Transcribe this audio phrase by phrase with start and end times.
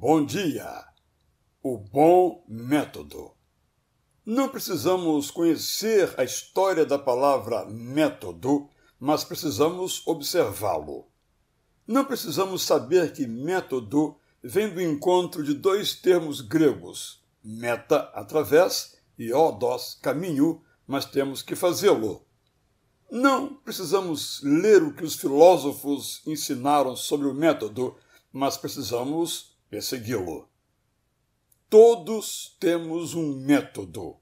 [0.00, 0.84] Bom dia!
[1.60, 3.32] O bom método.
[4.24, 11.08] Não precisamos conhecer a história da palavra método, mas precisamos observá-lo.
[11.84, 19.32] Não precisamos saber que método vem do encontro de dois termos gregos, meta, através, e
[19.32, 22.24] odos, caminho, mas temos que fazê-lo.
[23.10, 27.96] Não precisamos ler o que os filósofos ensinaram sobre o método,
[28.32, 30.48] mas precisamos persegui-lo.
[31.68, 34.16] Todos temos um método.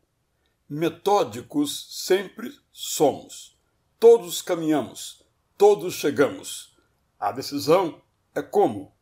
[0.68, 3.56] Metódicos sempre somos.
[4.00, 5.24] Todos caminhamos,
[5.56, 6.76] todos chegamos.
[7.18, 8.02] A decisão
[8.34, 8.92] é como.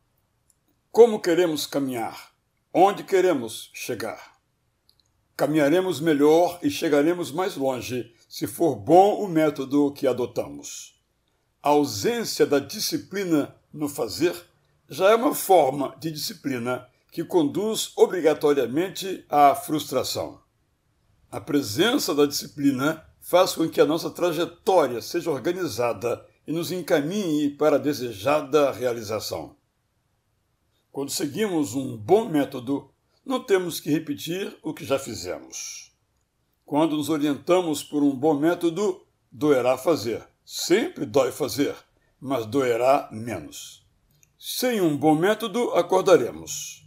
[0.91, 2.33] Como queremos caminhar?
[2.71, 4.39] Onde queremos chegar?
[5.35, 11.01] Caminharemos melhor e chegaremos mais longe se for bom o método que adotamos.
[11.61, 14.35] A ausência da disciplina no fazer
[14.89, 20.41] já é uma forma de disciplina que conduz obrigatoriamente à frustração.
[21.31, 27.49] A presença da disciplina faz com que a nossa trajetória seja organizada e nos encaminhe
[27.49, 29.55] para a desejada realização.
[30.91, 32.91] Quando seguimos um bom método,
[33.25, 35.93] não temos que repetir o que já fizemos.
[36.63, 40.27] Quando nos orientamos por um bom método, doerá fazer.
[40.43, 41.75] Sempre dói fazer,
[42.19, 43.84] mas doerá menos.
[44.47, 46.85] Sem um bom método, acordaremos.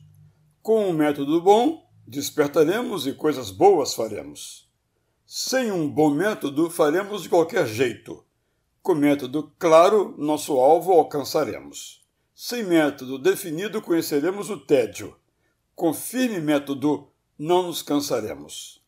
[0.62, 4.70] Com um método bom, despertaremos e coisas boas faremos.
[5.26, 8.24] Sem um bom método, faremos de qualquer jeito.
[8.80, 12.06] Com método claro, nosso alvo alcançaremos.
[12.32, 15.16] Sem método definido, conheceremos o tédio.
[15.74, 18.80] Com firme método, não nos cansaremos.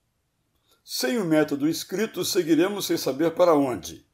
[0.84, 4.06] Sem o método escrito, seguiremos sem saber para onde.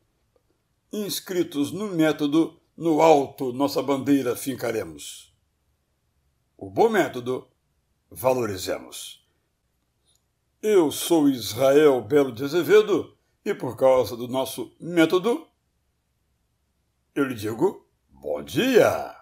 [0.90, 5.34] Inscritos no método, no alto nossa bandeira fincaremos.
[6.56, 7.48] O bom método,
[8.10, 9.26] valorizemos.
[10.62, 15.46] Eu sou Israel Belo de Azevedo e por causa do nosso método,
[17.14, 19.15] eu lhe digo bom dia!